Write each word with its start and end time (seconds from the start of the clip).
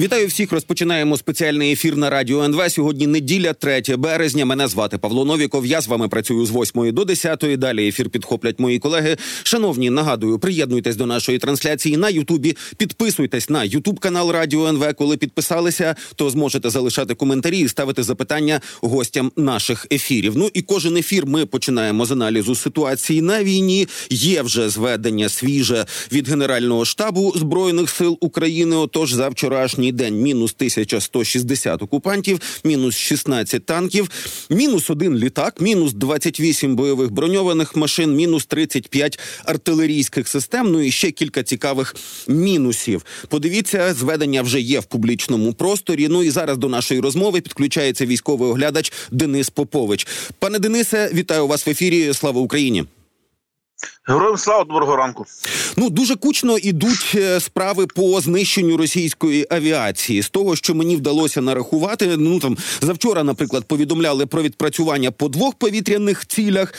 Вітаю 0.00 0.26
всіх. 0.26 0.52
Розпочинаємо 0.52 1.16
спеціальний 1.16 1.72
ефір 1.72 1.96
на 1.96 2.10
радіо 2.10 2.42
НВ. 2.44 2.70
Сьогодні 2.70 3.06
неділя, 3.06 3.52
3 3.52 3.82
березня. 3.96 4.44
Мене 4.44 4.68
звати 4.68 4.98
Павло 4.98 5.24
Новіков. 5.24 5.66
Я 5.66 5.80
з 5.80 5.88
вами 5.88 6.08
працюю 6.08 6.46
з 6.46 6.50
8 6.50 6.92
до 6.92 7.04
10. 7.04 7.44
Далі 7.58 7.88
ефір 7.88 8.10
підхоплять 8.10 8.58
мої 8.58 8.78
колеги. 8.78 9.16
Шановні, 9.42 9.90
нагадую, 9.90 10.38
приєднуйтесь 10.38 10.96
до 10.96 11.06
нашої 11.06 11.38
трансляції 11.38 11.96
на 11.96 12.08
Ютубі. 12.08 12.56
Підписуйтесь 12.76 13.50
на 13.50 13.64
Ютуб 13.64 14.00
канал 14.00 14.30
Радіо 14.30 14.68
НВ. 14.68 14.94
Коли 14.94 15.16
підписалися, 15.16 15.96
то 16.14 16.30
зможете 16.30 16.70
залишати 16.70 17.14
коментарі 17.14 17.58
і 17.58 17.68
ставити 17.68 18.02
запитання 18.02 18.60
гостям 18.80 19.32
наших 19.36 19.86
ефірів. 19.92 20.32
Ну 20.36 20.50
і 20.54 20.62
кожен 20.62 20.96
ефір 20.96 21.26
ми 21.26 21.46
починаємо 21.46 22.06
з 22.06 22.10
аналізу 22.10 22.54
ситуації 22.54 23.22
на 23.22 23.44
війні. 23.44 23.88
Є 24.10 24.42
вже 24.42 24.68
зведення 24.68 25.28
свіже 25.28 25.86
від 26.12 26.28
Генерального 26.28 26.84
штабу 26.84 27.32
збройних 27.36 27.90
сил 27.90 28.18
України. 28.20 28.76
Отож, 28.76 29.12
за 29.12 29.26
вчорашній 29.90 29.92
день 29.92 30.22
мінус 30.22 30.54
1160 30.58 31.82
окупантів, 31.82 32.40
мінус 32.64 32.96
16 32.96 33.66
танків, 33.66 34.10
мінус 34.50 34.90
один 34.90 35.16
літак, 35.16 35.60
мінус 35.60 35.92
28 35.92 36.76
бойових 36.76 37.10
броньованих 37.10 37.76
машин, 37.76 38.14
мінус 38.14 38.46
35 38.46 39.18
артилерійських 39.44 40.28
систем. 40.28 40.72
Ну 40.72 40.80
і 40.80 40.90
ще 40.90 41.10
кілька 41.10 41.42
цікавих 41.42 41.94
мінусів. 42.28 43.04
Подивіться, 43.28 43.94
зведення 43.94 44.42
вже 44.42 44.60
є 44.60 44.80
в 44.80 44.84
публічному 44.84 45.52
просторі. 45.52 46.08
Ну 46.08 46.22
і 46.22 46.30
зараз 46.30 46.58
до 46.58 46.68
нашої 46.68 47.00
розмови 47.00 47.40
підключається 47.40 48.06
військовий 48.06 48.50
оглядач 48.50 48.92
Денис 49.10 49.50
Попович. 49.50 50.06
Пане 50.38 50.58
Денисе, 50.58 51.10
вітаю 51.14 51.46
вас 51.46 51.66
в 51.66 51.70
ефірі. 51.70 52.14
Слава 52.14 52.40
Україні. 52.40 52.84
Героям 54.08 54.38
слава 54.38 54.64
доброго 54.64 54.96
ранку. 54.96 55.26
Ну 55.76 55.90
дуже 55.90 56.16
кучно 56.16 56.58
ідуть 56.58 57.12
е, 57.14 57.40
справи 57.40 57.86
по 57.86 58.20
знищенню 58.20 58.76
російської 58.76 59.46
авіації. 59.50 60.22
З 60.22 60.28
того, 60.28 60.56
що 60.56 60.74
мені 60.74 60.96
вдалося 60.96 61.40
нарахувати, 61.40 62.16
ну 62.16 62.40
там 62.40 62.56
завчора, 62.80 63.24
наприклад, 63.24 63.64
повідомляли 63.64 64.26
про 64.26 64.42
відпрацювання 64.42 65.10
по 65.10 65.28
двох 65.28 65.54
повітряних 65.54 66.26
цілях. 66.26 66.74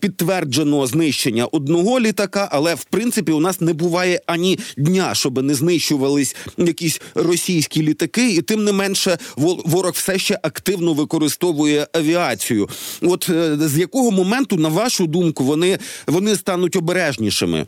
Підтверджено 0.00 0.86
знищення 0.86 1.46
одного 1.46 2.00
літака, 2.00 2.48
але 2.52 2.74
в 2.74 2.84
принципі 2.84 3.32
у 3.32 3.40
нас 3.40 3.60
не 3.60 3.72
буває 3.72 4.20
ані 4.26 4.58
дня, 4.76 5.14
щоб 5.14 5.42
не 5.42 5.54
знищувались 5.54 6.36
якісь 6.58 7.00
російські 7.14 7.82
літаки, 7.82 8.30
і 8.30 8.42
тим 8.42 8.64
не 8.64 8.72
менше, 8.72 9.18
ворог 9.36 9.92
все 9.92 10.18
ще 10.18 10.38
активно 10.42 10.94
використовує 10.94 11.86
авіацію. 11.92 12.68
От 13.02 13.28
е, 13.30 13.58
з 13.60 13.78
якого 13.78 14.10
моменту, 14.10 14.56
на 14.56 14.68
вашу 14.68 15.06
думку, 15.06 15.44
вони 15.44 15.78
вони 16.06 16.36
стануть 16.36 16.63
обережнішими? 16.76 17.66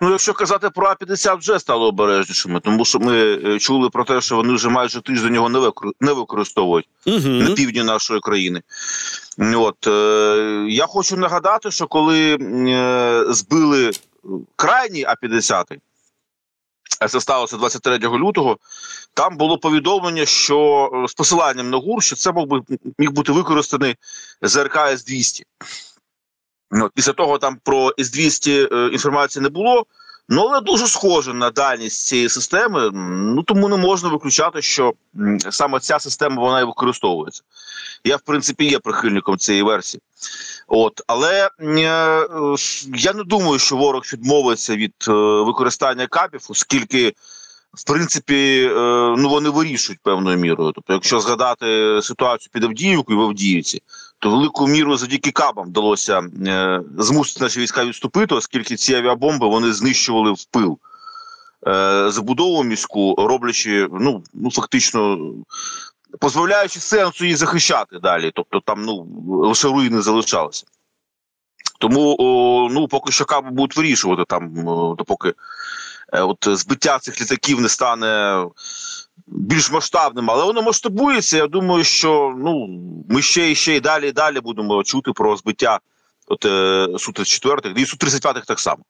Ну, 0.00 0.10
якщо 0.10 0.34
казати 0.34 0.70
про 0.70 0.86
А 0.86 0.94
50 0.94 1.38
вже 1.38 1.58
стало 1.58 1.86
обережнішими, 1.86 2.60
тому 2.60 2.84
що 2.84 2.98
ми 2.98 3.16
е, 3.44 3.58
чули 3.58 3.90
про 3.90 4.04
те, 4.04 4.20
що 4.20 4.36
вони 4.36 4.54
вже 4.54 4.68
майже 4.68 5.00
тиждень 5.00 5.34
його 5.34 5.72
не 6.00 6.12
використовують 6.12 6.88
угу. 7.06 7.28
на 7.28 7.50
півдні 7.50 7.82
нашої 7.82 8.20
країни. 8.20 8.62
От 9.38 9.86
е, 9.86 10.66
я 10.68 10.86
хочу 10.86 11.16
нагадати, 11.16 11.70
що 11.70 11.86
коли 11.86 12.34
е, 12.34 13.24
збили 13.28 13.90
крайній 14.56 15.04
А 15.04 15.14
50 15.14 15.72
а 17.00 17.08
це 17.08 17.20
сталося 17.20 17.56
23 17.56 17.98
лютого. 17.98 18.58
Там 19.14 19.36
було 19.36 19.58
повідомлення, 19.58 20.26
що 20.26 20.90
з 21.08 21.14
посиланням 21.14 21.70
на 21.70 21.76
ГУР, 21.76 22.02
що 22.02 22.16
це 22.16 22.32
мог 22.32 22.46
би 22.46 22.62
міг 22.98 23.10
бути 23.10 23.32
використаний 23.32 23.96
ЗРК 24.42 24.76
С 24.76 25.04
200 25.04 25.44
Ну, 26.72 26.90
Після 26.94 27.12
того 27.12 27.38
там 27.38 27.58
про 27.64 27.92
С-200 27.98 28.68
е, 28.74 28.88
інформації 28.92 29.42
не 29.42 29.48
було, 29.48 29.86
ну 30.28 30.42
але 30.42 30.60
дуже 30.60 30.86
схоже 30.86 31.34
на 31.34 31.50
дальність 31.50 32.06
цієї 32.06 32.28
системи. 32.28 32.90
Ну 33.34 33.42
тому 33.42 33.68
не 33.68 33.76
можна 33.76 34.08
виключати, 34.08 34.62
що 34.62 34.92
саме 35.50 35.80
ця 35.80 35.98
система 35.98 36.42
вона 36.42 36.60
і 36.60 36.64
використовується. 36.64 37.42
Я, 38.04 38.16
в 38.16 38.20
принципі, 38.20 38.64
є 38.64 38.78
прихильником 38.78 39.38
цієї 39.38 39.62
версії. 39.62 40.00
От, 40.68 41.00
Але 41.06 41.50
е, 41.60 41.78
я 42.94 43.12
не 43.14 43.24
думаю, 43.24 43.58
що 43.58 43.76
ворог 43.76 44.02
відмовиться 44.12 44.76
від 44.76 44.94
е, 45.08 45.12
використання 45.42 46.06
капів, 46.06 46.46
оскільки. 46.48 47.14
В 47.74 47.84
принципі, 47.84 48.70
е, 48.70 48.74
ну 49.18 49.28
вони 49.28 49.50
вирішують 49.50 50.00
певною 50.02 50.38
мірою. 50.38 50.72
Тобто, 50.74 50.92
якщо 50.92 51.20
згадати 51.20 51.98
ситуацію 52.02 52.50
під 52.52 52.64
Авдіївкою 52.64 53.18
в 53.18 53.22
Авдіївці, 53.22 53.82
то 54.18 54.30
велику 54.30 54.66
міру 54.66 54.96
завдяки 54.96 55.30
кабам 55.30 55.66
вдалося 55.66 56.22
е, 56.46 56.80
змусити 56.98 57.44
наші 57.44 57.60
війська 57.60 57.84
відступити, 57.84 58.34
оскільки 58.34 58.76
ці 58.76 58.94
авіабомби 58.94 59.48
вони 59.48 59.72
знищували 59.72 60.32
в 60.32 60.44
пил 60.44 60.78
е, 61.66 62.10
забудову 62.10 62.62
міську, 62.62 63.14
роблячи 63.18 63.88
ну 63.92 64.22
ну 64.34 64.50
фактично 64.50 65.18
позбавляючи 66.18 66.80
сенсу 66.80 67.24
її 67.24 67.36
захищати 67.36 67.98
далі. 67.98 68.32
Тобто 68.34 68.60
там 68.60 68.84
ну 68.84 69.06
лише 69.48 69.68
руїни 69.68 70.02
залишалися. 70.02 70.64
Тому 71.82 72.16
ну 72.72 72.88
поки 72.88 73.12
що 73.12 73.24
каби 73.24 73.50
будуть 73.50 73.76
вирішувати 73.76 74.24
там, 74.28 74.54
допоки 74.98 75.34
от 76.12 76.48
збиття 76.48 76.98
цих 76.98 77.20
літаків 77.20 77.60
не 77.60 77.68
стане 77.68 78.44
більш 79.26 79.70
масштабним, 79.70 80.30
але 80.30 80.44
воно 80.44 80.62
масштабується. 80.62 81.36
Я 81.36 81.46
думаю, 81.46 81.84
що 81.84 82.34
ну 82.38 82.68
ми 83.08 83.22
ще 83.22 83.50
і 83.50 83.54
ще 83.54 83.76
і 83.76 83.80
далі 83.80 84.08
і 84.08 84.12
далі 84.12 84.40
будемо 84.40 84.84
чути 84.84 85.12
про 85.12 85.36
збиття 85.36 85.80
от 86.26 86.44
е, 86.44 86.88
су 86.98 87.12
34 87.12 87.82
і 87.82 87.86
су 87.86 87.96
35 87.96 88.44
так 88.46 88.60
само. 88.60 88.82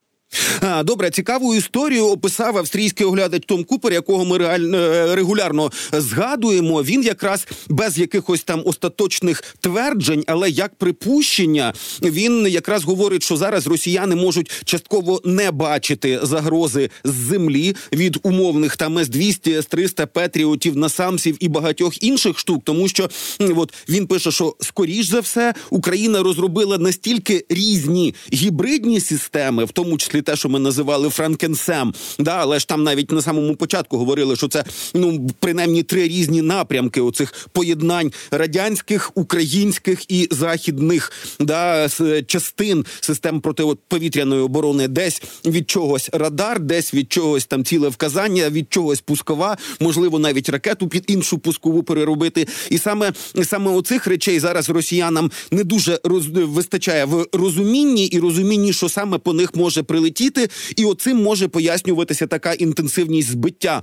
Добре, 0.84 1.10
цікаву 1.10 1.54
історію 1.54 2.06
описав 2.06 2.59
австрійський 2.59 3.06
оглядач 3.06 3.43
Том 3.47 3.65
Купер, 3.65 3.93
якого 3.93 4.25
ми 4.25 4.38
реально 4.38 4.78
е, 4.78 5.16
регулярно 5.16 5.72
згадуємо. 5.93 6.82
Він 6.82 7.03
якраз 7.03 7.47
без 7.69 7.98
якихось 7.98 8.42
там 8.42 8.62
остаточних 8.65 9.42
тверджень, 9.60 10.25
але 10.26 10.50
як 10.50 10.75
припущення, 10.75 11.75
він 12.03 12.47
якраз 12.47 12.84
говорить, 12.84 13.22
що 13.22 13.37
зараз 13.37 13.66
росіяни 13.66 14.16
можуть 14.16 14.62
частково 14.65 15.21
не 15.25 15.50
бачити 15.50 16.21
загрози 16.22 16.91
з 17.04 17.12
землі 17.12 17.76
від 17.92 18.19
умовних 18.22 18.76
там 18.76 18.98
С-200, 18.98 19.08
С-300, 19.08 19.66
Петріотів, 19.66 20.76
NASAMSів 20.76 21.36
і 21.41 21.48
багатьох 21.48 22.03
інших 22.03 22.38
штук, 22.38 22.62
тому 22.65 22.88
що 22.88 23.10
от 23.41 23.75
він 23.88 24.06
пише, 24.06 24.31
що 24.31 24.56
скоріш 24.60 25.06
за 25.06 25.21
все 25.21 25.54
Україна 25.71 26.22
розробила 26.22 26.78
настільки 26.78 27.44
різні 27.48 28.15
гібридні 28.32 29.00
системи, 29.00 29.65
в 29.65 29.72
тому 29.72 29.98
числі 29.98 30.22
те, 30.22 30.37
що 30.37 30.49
ми 30.49 30.59
називали 30.59 31.09
FrankenSAM. 31.08 31.94
Да, 32.19 32.37
але 32.41 32.59
ж 32.59 32.69
там 32.69 32.83
навіть 32.83 33.12
на 33.12 33.22
самому 33.22 33.56
початку 33.56 33.99
говорили, 33.99 34.37
що 34.37 34.49
це 34.49 34.65
ну 34.94 35.31
принаймні 35.41 35.83
три 35.83 36.09
різні 36.09 36.43
напрямки 36.43 37.00
оцих 37.00 37.49
поєднань 37.53 38.12
радянських, 38.31 39.10
українських 39.15 40.10
і 40.10 40.28
західних 40.31 41.12
да, 41.41 41.88
частин 42.27 42.84
систем 43.00 43.41
протиповітряної 43.41 44.43
оборони, 44.43 44.88
десь 44.88 45.22
від 45.44 45.71
чогось 45.71 46.10
радар, 46.12 46.60
десь 46.60 46.94
від 46.94 47.12
чогось 47.12 47.47
там 47.47 47.65
ціле 47.65 47.89
вказання, 47.89 48.50
від 48.50 48.72
чогось 48.72 49.00
пускова, 49.00 49.56
можливо, 49.81 50.19
навіть 50.19 50.49
ракету 50.49 50.89
під 50.89 51.04
іншу 51.06 51.39
пускову 51.39 51.83
переробити. 51.83 52.49
І 52.71 52.78
саме 52.78 53.12
саме 53.44 53.71
оцих 53.71 54.06
речей 54.06 54.41
зараз 54.41 54.71
росіянам 54.71 55.31
не 55.50 55.65
дуже 55.65 56.00
роз 56.04 56.27
вистачає 56.27 57.04
в 57.04 57.27
розумінні 57.33 58.06
і 58.06 58.21
розумінні, 58.21 58.72
що 58.72 58.89
саме 58.89 59.19
по 59.19 59.33
них 59.33 59.54
може 59.54 59.83
прилетіти 59.83 60.11
летіти, 60.12 60.48
і 60.76 60.84
оцим 60.84 61.22
може 61.22 61.48
пояснюватися 61.48 62.26
така 62.26 62.52
інтенсивність 62.52 63.30
збиття 63.30 63.82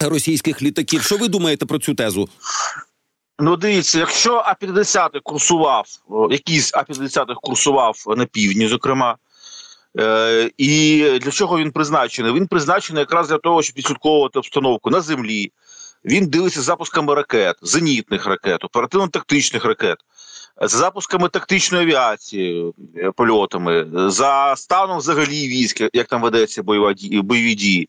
російських 0.00 0.62
літаків. 0.62 1.02
Що 1.02 1.16
ви 1.16 1.28
думаєте 1.28 1.66
про 1.66 1.78
цю 1.78 1.94
тезу? 1.94 2.28
Ну, 3.38 3.56
дивіться, 3.56 3.98
якщо 3.98 4.34
А-50 4.34 5.20
курсував, 5.22 5.86
якийсь 6.30 6.74
А-50 6.74 7.34
курсував 7.42 8.04
на 8.16 8.26
півдні, 8.26 8.68
зокрема, 8.68 9.16
е, 10.00 10.50
і 10.58 10.98
для 11.22 11.30
чого 11.30 11.58
він 11.58 11.72
призначений? 11.72 12.32
Він 12.32 12.46
призначений 12.46 13.00
якраз 13.00 13.28
для 13.28 13.38
того, 13.38 13.62
щоб 13.62 13.76
відслідковувати 13.76 14.38
обстановку 14.38 14.90
на 14.90 15.00
землі. 15.00 15.52
Він 16.04 16.26
дивиться 16.26 16.62
запусками 16.62 17.14
ракет, 17.14 17.56
зенітних 17.62 18.26
ракет, 18.26 18.64
оперативно-тактичних 18.64 19.64
ракет 19.64 19.96
за 20.60 20.78
запусками 20.78 21.28
тактичної 21.28 21.84
авіації, 21.84 22.72
е, 22.96 23.10
польотами, 23.10 23.86
за 24.10 24.56
станом 24.56 24.98
взагалі 24.98 25.48
військ, 25.48 25.88
як 25.92 26.06
там 26.06 26.22
ведеться 26.22 26.62
бойові 26.62 27.54
дії, 27.54 27.88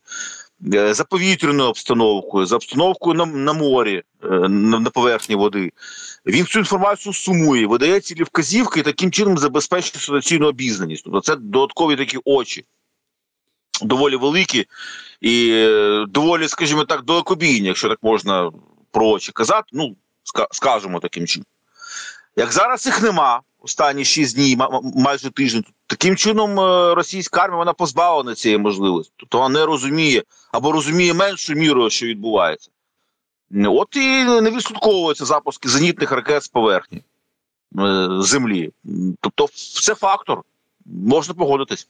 е, 0.74 0.94
за 0.94 1.04
повітряною 1.04 1.68
обстановкою, 1.68 2.46
за 2.46 2.56
обстановкою 2.56 3.14
на 3.14 3.26
на 3.26 3.52
морі, 3.52 4.02
е, 4.24 4.28
на, 4.48 4.90
поверхні 4.90 5.36
води. 5.36 5.72
Він 6.26 6.46
цю 6.46 6.58
інформацію 6.58 7.12
сумує, 7.12 7.66
видає 7.66 8.00
цілі 8.00 8.22
вказівки 8.22 8.80
і 8.80 8.82
таким 8.82 9.10
чином 9.10 9.38
забезпечує 9.38 10.00
ситуаційну 10.00 10.46
обізнаність. 10.46 11.04
Тобто 11.04 11.20
це 11.20 11.36
додаткові 11.36 11.96
такі 11.96 12.18
очі. 12.24 12.64
Доволі 13.82 14.16
великі 14.16 14.66
і 15.20 15.66
доволі, 16.08 16.48
скажімо 16.48 16.84
так, 16.84 17.04
далекобійні, 17.04 17.68
якщо 17.68 17.88
так 17.88 17.98
можна 18.02 18.52
про 18.90 19.08
очі 19.08 19.32
казати. 19.32 19.68
Ну 19.72 19.96
скажемо 20.50 21.00
таким 21.00 21.26
чином. 21.26 21.46
Як 22.36 22.52
зараз 22.52 22.86
їх 22.86 23.02
нема, 23.02 23.40
останні 23.58 24.04
6 24.04 24.36
днів, 24.36 24.58
майже 24.94 25.30
тиждень, 25.30 25.64
Таким 25.86 26.16
чином, 26.16 26.60
е, 26.60 26.94
російська 26.94 27.40
армія 27.40 27.58
вона 27.58 27.72
позбавлена 27.72 28.34
цієї 28.34 28.58
можливості. 28.58 29.12
Тобто 29.16 29.38
вона 29.38 29.58
не 29.58 29.66
розуміє 29.66 30.22
або 30.52 30.72
розуміє 30.72 31.14
меншу 31.14 31.54
міру, 31.54 31.90
що 31.90 32.06
відбувається. 32.06 32.70
От 33.64 33.96
і 33.96 34.24
не 34.24 34.50
відслідковуються 34.50 35.24
запуски 35.24 35.68
зенітних 35.68 36.12
ракет 36.12 36.42
з 36.42 36.48
поверхні 36.48 37.02
е, 37.78 38.08
землі. 38.20 38.72
Тобто, 39.20 39.48
це 39.82 39.94
фактор. 39.94 40.42
Можна 40.88 41.34
погодитись, 41.34 41.86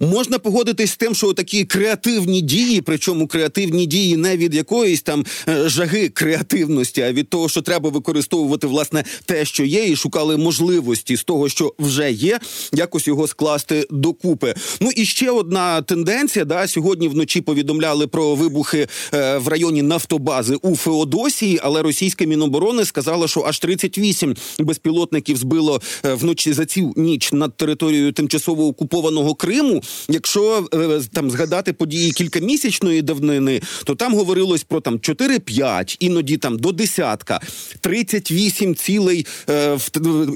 можна 0.00 0.38
погодитись 0.38 0.90
з 0.90 0.96
тим, 0.96 1.14
що 1.14 1.32
такі 1.32 1.64
креативні 1.64 2.40
дії, 2.40 2.80
причому 2.80 3.26
креативні 3.26 3.86
дії 3.86 4.16
не 4.16 4.36
від 4.36 4.54
якоїсь 4.54 5.02
там 5.02 5.24
е, 5.48 5.68
жаги 5.68 6.08
креативності, 6.08 7.02
а 7.02 7.12
від 7.12 7.28
того, 7.28 7.48
що 7.48 7.62
треба 7.62 7.90
використовувати 7.90 8.66
власне 8.66 9.04
те, 9.24 9.44
що 9.44 9.64
є, 9.64 9.88
і 9.88 9.96
шукали 9.96 10.36
можливості 10.36 11.16
з 11.16 11.24
того, 11.24 11.48
що 11.48 11.74
вже 11.78 12.12
є, 12.12 12.40
якось 12.72 13.06
його 13.06 13.26
скласти 13.26 13.86
докупи. 13.90 14.54
Ну 14.80 14.90
і 14.96 15.04
ще 15.04 15.30
одна 15.30 15.82
тенденція. 15.82 16.44
Да, 16.44 16.66
сьогодні 16.66 17.08
вночі 17.08 17.40
повідомляли 17.40 18.06
про 18.06 18.34
вибухи 18.34 18.88
е, 19.14 19.38
в 19.38 19.48
районі 19.48 19.82
Нафтобази 19.82 20.54
у 20.54 20.76
Феодосії, 20.76 21.60
але 21.62 21.82
російське 21.82 22.26
міноборони 22.26 22.84
сказало, 22.84 23.28
що 23.28 23.42
аж 23.42 23.58
38 23.58 24.36
безпілотників 24.58 25.36
збило 25.36 25.80
е, 26.04 26.14
вночі 26.14 26.52
за 26.52 26.66
цю 26.66 26.92
ніч 26.96 27.32
над 27.32 27.56
територією 27.56 28.12
тимчасово 28.12 28.37
тимчасово 28.38 28.66
окупованого 28.66 29.34
Криму. 29.34 29.82
Якщо 30.08 30.68
е, 30.74 31.00
там 31.12 31.30
згадати 31.30 31.72
події 31.72 32.12
кількамісячної 32.12 33.02
давнини, 33.02 33.60
то 33.84 33.94
там 33.94 34.14
говорилось 34.14 34.64
про 34.64 34.80
там 34.80 34.98
4-5, 34.98 35.96
іноді 36.00 36.36
там 36.36 36.58
до 36.58 36.72
десятка, 36.72 37.40
38 37.80 38.74
цілей 38.74 39.26
е, 39.50 39.78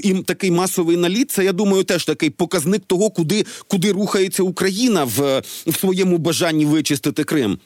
і 0.03 0.13
такий 0.13 0.51
масовий 0.51 0.97
наліт. 0.97 1.31
Це 1.31 1.43
я 1.43 1.53
думаю, 1.53 1.83
теж 1.83 2.05
такий 2.05 2.29
показник 2.29 2.83
того, 2.87 3.09
куди 3.09 3.45
куди 3.67 3.91
рухається 3.91 4.43
Україна 4.43 5.03
в, 5.03 5.41
в 5.67 5.79
своєму 5.79 6.17
бажанні 6.17 6.65
вичистити 6.65 7.23
Крим. 7.23 7.57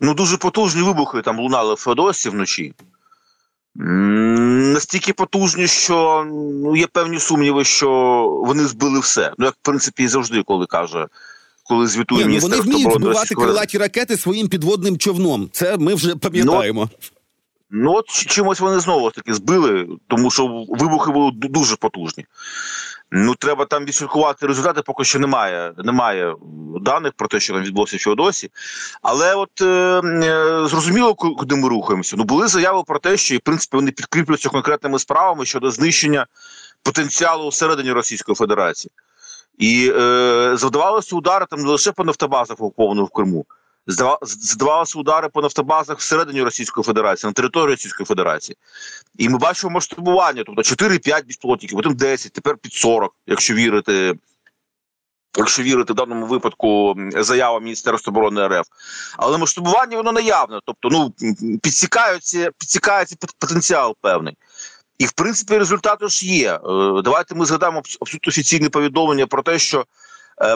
Ну 0.00 0.14
дуже 0.14 0.36
потужні 0.36 0.82
вибухи 0.82 1.22
там 1.22 1.38
лунали 1.38 1.74
в 1.74 1.76
Феодосі 1.76 2.28
вночі. 2.28 2.74
Настільки 3.78 5.12
потужні, 5.12 5.66
що 5.66 6.26
ну, 6.62 6.76
є 6.76 6.86
певні 6.86 7.20
сумніви, 7.20 7.64
що 7.64 7.90
вони 8.46 8.64
збили 8.64 9.00
все. 9.00 9.32
Ну, 9.38 9.44
як 9.44 9.54
в 9.54 9.62
принципі 9.62 10.02
і 10.02 10.08
завжди, 10.08 10.42
коли 10.42 10.66
каже, 10.66 11.06
коли 11.64 11.86
звітує 11.86 12.26
Ні. 12.26 12.34
Ну, 12.34 12.40
вони 12.40 12.60
вміють 12.60 12.92
збивати 12.92 13.34
крилаті 13.34 13.78
ракети 13.78 14.16
своїм 14.16 14.48
підводним 14.48 14.98
човном. 14.98 15.48
Це 15.52 15.76
ми 15.76 15.94
вже 15.94 16.16
пам'ятаємо. 16.16 16.90
Ну, 16.92 17.08
ну 17.70 17.92
от 17.92 18.08
чимось 18.08 18.60
вони 18.60 18.80
знову 18.80 19.10
таки 19.10 19.34
збили, 19.34 19.88
тому 20.08 20.30
що 20.30 20.64
вибухи 20.68 21.10
були 21.12 21.30
дуже 21.34 21.76
потужні. 21.76 22.26
Ну, 23.10 23.34
треба 23.34 23.64
там 23.64 23.84
відслідкувати 23.84 24.46
результати, 24.46 24.82
поки 24.82 25.04
що 25.04 25.18
немає. 25.18 25.72
Немає 25.78 26.34
даних 26.80 27.12
про 27.12 27.28
те, 27.28 27.40
що 27.40 27.52
там 27.52 27.62
відбулося 27.62 27.96
в 27.96 28.00
Феодосі. 28.00 28.50
Але 29.02 29.34
от 29.34 29.60
е, 29.60 29.66
е, 30.04 30.66
зрозуміло, 30.68 31.14
куди 31.14 31.56
ми 31.56 31.68
рухаємося. 31.68 32.16
Ну 32.18 32.24
були 32.24 32.48
заяви 32.48 32.82
про 32.86 32.98
те, 32.98 33.16
що 33.16 33.34
і 33.34 33.38
в 33.38 33.40
принципі 33.40 33.76
вони 33.76 33.90
підкріплюються 33.90 34.48
конкретними 34.48 34.98
справами 34.98 35.44
щодо 35.44 35.70
знищення 35.70 36.26
потенціалу 36.82 37.48
всередині 37.48 37.92
Російської 37.92 38.36
Федерації. 38.36 38.90
І 39.58 39.92
е, 39.96 40.56
завдавалися 40.56 41.16
удари 41.16 41.46
там 41.50 41.60
не 41.60 41.70
лише 41.70 41.92
по 41.92 42.04
нафтобазах 42.04 42.56
окупованих 42.60 43.08
в 43.08 43.12
Криму, 43.12 43.46
здавалися 43.86 44.98
удари 44.98 45.28
по 45.28 45.42
нафтобазах 45.42 45.98
всередині 45.98 46.42
Російської 46.42 46.84
Федерації, 46.84 47.28
на 47.28 47.32
території 47.32 47.74
Російської 47.74 48.06
Федерації. 48.06 48.56
І 49.18 49.28
ми 49.28 49.38
бачимо 49.38 49.70
масштабування, 49.70 50.42
тобто 50.46 50.62
4-5 50.62 51.26
безпілотників, 51.26 51.76
потім 51.76 51.94
10, 51.94 52.32
тепер 52.32 52.56
під 52.56 52.72
40, 52.72 53.12
якщо 53.26 53.54
вірити. 53.54 54.14
Якщо 55.38 55.62
вірити 55.62 55.92
в 55.92 55.96
даному 55.96 56.26
випадку 56.26 56.94
заявам 57.16 57.64
Міністерства 57.64 58.10
оборони 58.10 58.48
РФ, 58.48 58.66
але 59.16 59.38
масштабування 59.38 59.96
воно 59.96 60.12
наявне, 60.12 60.60
тобто 60.64 60.88
ну 60.88 61.12
підсікається, 61.58 62.50
підсікається 62.58 63.16
потенціал 63.38 63.96
певний. 64.00 64.36
І 64.98 65.06
в 65.06 65.12
принципі 65.12 65.58
результати 65.58 66.08
ж 66.08 66.26
є. 66.26 66.54
Е, 66.54 66.58
давайте 67.04 67.34
ми 67.34 67.46
згадаємо 67.46 67.78
абсолютно 67.78 68.30
офіційне 68.30 68.68
повідомлення 68.68 69.26
про 69.26 69.42
те, 69.42 69.58
що 69.58 69.84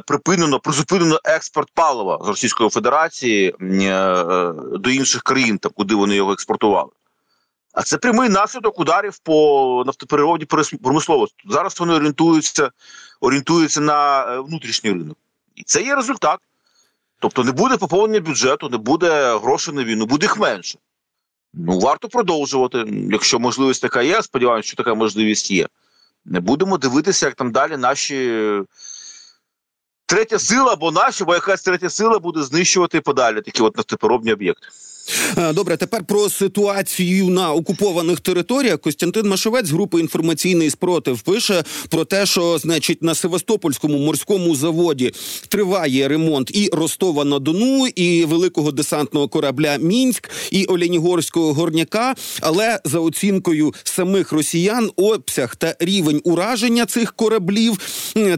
припинено 0.07 0.61
призупинено 0.61 1.21
експорт 1.25 1.69
палива 1.75 2.19
з 2.25 2.29
Російської 2.29 2.71
Федерації 2.71 3.55
е, 3.61 3.65
е, 3.65 4.55
до 4.73 4.91
інших 4.91 5.23
країн, 5.23 5.59
там 5.59 5.73
куди 5.75 5.95
вони 5.95 6.15
його 6.15 6.33
експортували. 6.33 6.91
А 7.73 7.83
це 7.83 7.99
прямий 7.99 8.29
наслідок 8.29 8.81
ударів 8.81 9.19
по 9.19 9.83
нафтопереробній 9.87 10.47
промисловості. 10.83 11.45
Зараз 11.49 11.81
вони 11.81 11.95
орієнтуються 11.95 12.71
орієнтуються 13.21 13.81
на 13.81 14.25
внутрішній 14.41 14.91
ринок. 14.91 15.17
І 15.57 15.63
це 15.63 15.83
є 15.83 15.95
результат. 15.95 16.39
Тобто 17.19 17.45
не 17.45 17.53
буде 17.53 17.77
поповнення 17.77 18.21
бюджету, 18.21 18.69
не 18.69 18.77
буде 18.77 19.39
грошей 19.39 19.75
на 19.75 19.85
війну, 19.85 20.07
буде 20.07 20.27
їх 20.27 20.39
менше. 20.39 20.79
Ну, 21.55 21.79
варто 21.79 22.09
продовжувати. 22.09 22.85
Якщо 23.11 23.39
можливість 23.39 23.83
така 23.83 24.03
є, 24.03 24.23
сподіваюся, 24.23 24.67
що 24.67 24.77
така 24.77 24.95
можливість 24.95 25.51
є. 25.51 25.67
Не 26.25 26.41
будемо 26.41 26.79
дивитися, 26.79 27.27
як 27.27 27.35
там 27.35 27.53
далі 27.53 27.77
наші 27.77 28.43
третя 30.11 30.39
сила 30.39 30.73
або 30.73 30.91
наша, 30.91 31.25
бо 31.25 31.35
якась 31.35 31.63
третя 31.63 31.91
сила 31.91 32.19
буде 32.19 32.43
знищувати 32.43 33.01
подалі 33.01 33.41
такі 33.41 33.63
от 33.63 33.77
нафтопереробні 33.77 34.33
об'єкти. 34.33 34.69
Е, 35.39 35.53
добре, 35.53 35.77
тепер 35.77 36.05
про 36.05 36.29
ситуацію 36.29 37.29
на 37.29 37.53
окупованих 37.53 38.21
територіях. 38.21 38.79
Костянтин 38.79 39.29
Машевець 39.29 39.71
групи 39.71 40.01
інформаційний 40.01 40.71
спротив 40.71 41.21
пише 41.21 41.65
про 41.89 42.05
те, 42.05 42.27
що 42.27 42.59
значить 42.59 43.03
на 43.03 43.15
Севастопольському 43.15 43.99
морському 43.99 44.55
заводі 44.55 45.13
триває 45.49 46.09
ремонт 46.09 46.51
і 46.55 46.71
Ростова 46.73 47.25
на 47.25 47.39
Дону, 47.39 47.87
і 47.87 48.25
великого 48.25 48.73
десантного 48.73 49.29
корабля 49.29 49.77
Мінськ, 49.77 50.31
і 50.51 50.65
Олянігорського 50.65 51.55
горняка. 51.55 52.15
Але 52.41 52.81
за 52.85 53.01
оцінкою 53.01 53.75
самих 53.85 54.33
росіян, 54.33 54.91
обсяг 54.97 55.57
та 55.57 55.77
рівень 55.81 56.21
ураження 56.25 56.87
цих 56.87 57.13
кораблів 57.13 57.79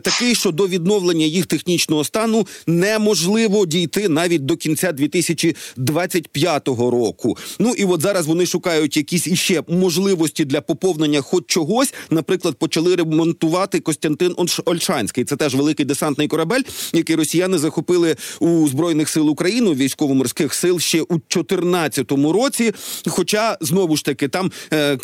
такий, 0.02 0.34
що 0.34 0.50
до 0.50 0.66
відновлення 0.66 1.26
їх 1.26 1.46
технічного 1.46 2.04
стану 2.04 2.46
неможливо 2.66 3.66
дійти 3.66 4.08
навіть 4.08 4.44
до 4.44 4.56
кінця 4.56 4.92
2025 4.92 6.51
2020 6.60 6.92
року. 6.92 7.36
Ну 7.58 7.74
і 7.78 7.84
от 7.84 8.00
зараз 8.00 8.26
вони 8.26 8.46
шукають 8.46 8.96
якісь 8.96 9.26
іще 9.26 9.62
можливості 9.68 10.44
для 10.44 10.60
поповнення, 10.60 11.20
хоч 11.20 11.44
чогось. 11.46 11.94
Наприклад, 12.10 12.56
почали 12.58 12.96
ремонтувати 12.96 13.80
Костянтин 13.80 14.34
Ольшанський. 14.64 15.24
Це 15.24 15.36
теж 15.36 15.54
великий 15.54 15.86
десантний 15.86 16.28
корабель, 16.28 16.62
який 16.92 17.16
росіяни 17.16 17.58
захопили 17.58 18.16
у 18.40 18.68
збройних 18.68 19.08
сил 19.08 19.30
України 19.30 19.74
військово-морських 19.74 20.54
сил 20.54 20.78
ще 20.78 21.02
у 21.02 21.14
2014 21.14 22.12
році. 22.12 22.72
Хоча 23.06 23.58
знову 23.60 23.96
ж 23.96 24.04
таки 24.04 24.28
там 24.28 24.52
е, 24.72 24.98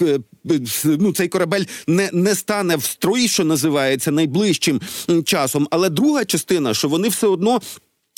ну 0.84 1.12
цей 1.12 1.28
корабель 1.28 1.64
не, 1.87 2.11
не 2.12 2.34
стане 2.34 2.76
в 2.76 2.84
строї, 2.84 3.28
що 3.28 3.44
називається 3.44 4.11
найближчим 4.11 4.80
часом. 5.25 5.68
Але 5.70 5.88
друга 5.90 6.25
частина, 6.25 6.75
що 6.75 6.88
вони 6.88 7.08
все 7.08 7.26
одно. 7.26 7.61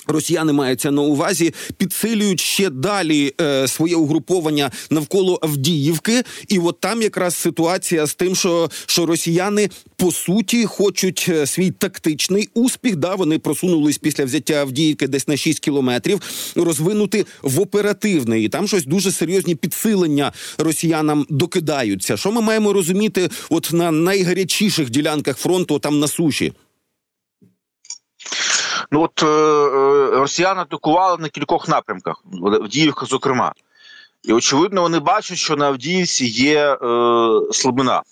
Росіяни 0.06 0.52
маються 0.52 0.90
на 0.90 1.02
увазі, 1.02 1.54
підсилюють 1.76 2.40
ще 2.40 2.70
далі 2.70 3.32
е, 3.40 3.68
своє 3.68 3.96
угруповання 3.96 4.70
навколо 4.90 5.38
Авдіївки, 5.42 6.22
і 6.48 6.58
от 6.58 6.80
там 6.80 7.02
якраз 7.02 7.34
ситуація 7.34 8.06
з 8.06 8.14
тим, 8.14 8.36
що 8.36 8.70
що 8.86 9.06
росіяни 9.06 9.70
по 9.96 10.12
суті 10.12 10.66
хочуть 10.66 11.26
е, 11.28 11.46
свій 11.46 11.70
тактичний 11.70 12.48
успіх. 12.54 12.96
Да, 12.96 13.14
вони 13.14 13.38
просунулись 13.38 13.98
після 13.98 14.24
взяття 14.24 14.54
Авдіївки 14.54 15.08
десь 15.08 15.28
на 15.28 15.36
6 15.36 15.60
кілометрів, 15.60 16.20
розвинути 16.56 17.26
в 17.42 17.60
оперативний. 17.60 18.44
І 18.44 18.48
там 18.48 18.68
щось 18.68 18.84
дуже 18.84 19.12
серйозні 19.12 19.54
підсилення 19.54 20.32
росіянам 20.58 21.26
докидаються. 21.28 22.16
Що 22.16 22.32
ми 22.32 22.40
маємо 22.40 22.72
розуміти, 22.72 23.30
от 23.50 23.72
на 23.72 23.90
найгарячіших 23.90 24.90
ділянках 24.90 25.38
фронту, 25.38 25.78
там 25.78 25.98
на 25.98 26.08
суші. 26.08 26.52
Ну 28.90 29.02
от 29.02 29.22
е, 29.22 29.26
е, 30.42 30.44
атакували 30.44 31.16
на 31.20 31.28
кількох 31.28 31.68
напрямках, 31.68 32.24
Авдіївка, 32.42 33.06
зокрема. 33.06 33.52
І 34.22 34.32
очевидно, 34.32 34.82
вони 34.82 34.98
бачать, 34.98 35.38
що 35.38 35.56
на 35.56 35.66
Авдіївці 35.66 36.26
є 36.26 36.72
е, 36.72 36.78
слабина. 37.52 38.02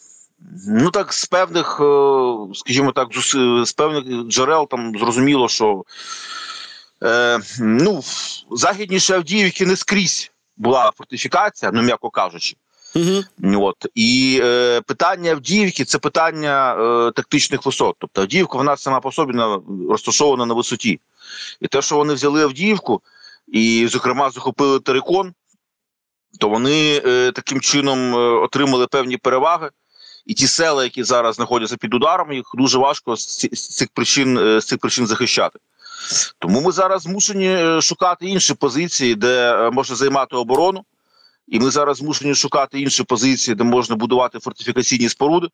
Ну 0.68 0.90
так, 0.90 1.12
з 1.12 1.26
певних, 1.26 1.80
е, 1.80 2.54
скажімо 2.54 2.92
так, 2.92 3.08
з 3.64 3.73
певних 3.73 4.04
джерел 4.28 4.68
там 4.68 4.99
зрозуміло, 4.99 5.49
що 5.49 5.85
е, 7.04 7.38
ну, 7.61 8.02
західніше 8.50 9.14
Авдіївки 9.14 9.66
не 9.66 9.76
скрізь 9.76 10.30
була 10.56 10.92
фортифікація, 10.97 11.70
ну 11.75 11.82
м'яко 11.82 12.11
кажучи. 12.11 12.56
Угу. 12.95 13.25
От 13.66 13.87
і 13.95 14.40
е, 14.45 14.80
питання 14.80 15.30
Авдіївки 15.30 15.85
це 15.85 15.99
питання 15.99 16.75
е, 16.75 17.12
тактичних 17.12 17.66
висот. 17.66 17.97
Тобто 17.99 18.21
Авдіївка 18.21 18.59
вона 18.59 18.76
сама 18.76 19.00
по 19.00 19.12
собі 19.12 19.40
розташована 19.90 20.47
на 20.47 20.54
висоті, 20.54 21.00
і 21.61 21.66
те, 21.66 21.83
що 21.83 21.97
вони 21.97 22.14
взяли 22.14 22.42
Авдіївку, 22.42 23.02
і, 23.49 23.88
зокрема, 23.90 24.30
захопили 24.30 24.80
Терикон, 24.80 25.35
то 26.40 26.49
вони 26.49 27.02
е, 27.07 27.33
таким 27.33 27.61
чином 27.61 28.14
е, 28.14 28.18
отримали 28.18 28.87
певні 28.87 29.16
переваги. 29.16 29.71
і 30.26 30.35
ті 30.35 30.47
села, 30.47 30.85
які 30.85 31.04
зараз 31.04 31.35
знаходяться 31.35 31.76
під 31.76 31.95
ударом, 31.95 32.33
їх 32.33 32.45
дуже 32.54 32.78
важко 32.78 33.16
з 33.16 33.37
цих 33.76 33.88
причин 33.95 34.61
з 34.61 34.66
цих 34.66 34.78
причин 34.78 35.07
захищати. 35.07 35.59
Тому 36.38 36.61
ми 36.61 36.73
зараз 36.73 37.02
змушені 37.02 37.83
шукати 37.83 38.26
інші 38.26 38.54
позиції, 38.54 39.14
де 39.14 39.71
можна 39.73 39.97
займати 39.97 40.37
оборону, 40.37 40.85
і 41.50 41.61
ми 41.61 41.71
зараз 41.71 41.97
змушені 41.97 42.35
шукати 42.35 42.81
інші 42.81 43.02
позиції, 43.02 43.55
де 43.55 43.64
можна 43.64 43.97
будувати 43.97 44.38
фортифікаційні 44.38 45.09
споруди. 45.09 45.49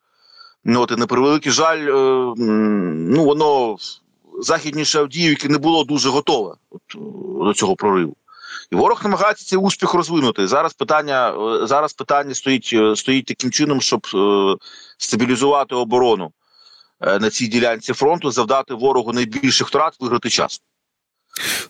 Ну, 0.65 0.81
от, 0.81 0.91
і 0.91 0.97
на 0.97 1.07
превеликий 1.07 1.53
жаль, 1.53 1.79
ну 2.37 3.25
воно 3.25 3.77
західніше 4.41 4.99
Авдіївки 4.99 5.49
не 5.49 5.59
було 5.59 5.85
дуже 5.85 6.09
готове 6.09 6.55
от, 6.71 6.83
до 7.45 7.55
цього 7.55 7.77
прориву. 7.77 8.17
І 8.71 8.77
ворог 8.77 9.01
намагається 9.05 9.45
цей 9.45 9.59
успіх 9.59 9.95
розвинути. 9.95 10.47
Зараз 10.47 10.75
питання 10.75 11.35
зараз 11.63 11.93
питання 11.93 12.35
стоїть 12.35 12.99
стоїть 12.99 13.27
таким 13.27 13.51
чином, 13.51 13.81
щоб 13.81 14.07
е, 14.15 14.55
стабілізувати 14.99 15.75
оборону 15.75 16.33
е, 17.01 17.19
на 17.19 17.31
цій 17.31 17.47
ділянці 17.47 17.93
фронту, 17.93 18.31
завдати 18.31 18.75
ворогу 18.75 19.13
найбільших 19.13 19.69
втрат, 19.69 19.97
виграти 20.01 20.31
час. 20.31 20.63